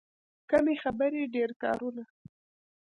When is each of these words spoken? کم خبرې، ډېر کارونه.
کم 0.49 0.65
خبرې، 0.83 1.21
ډېر 1.35 1.49
کارونه. 1.63 2.03